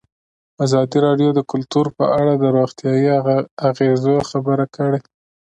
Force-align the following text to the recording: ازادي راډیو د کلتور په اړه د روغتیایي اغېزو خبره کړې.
ازادي 0.65 0.97
راډیو 1.07 1.29
د 1.35 1.39
کلتور 1.51 1.85
په 1.97 2.05
اړه 2.19 2.33
د 2.37 2.45
روغتیایي 2.57 3.11
اغېزو 3.69 4.15
خبره 4.29 4.65
کړې. 4.75 4.99